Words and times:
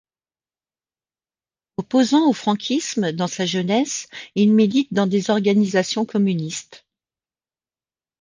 Opposant 1.77 2.27
au 2.27 2.33
franquisme 2.33 3.11
dans 3.11 3.27
sa 3.27 3.45
jeunesse, 3.45 4.07
il 4.33 4.51
milite 4.51 4.91
dans 4.91 5.05
des 5.05 5.29
organisations 5.29 6.07
communistes. 6.07 6.87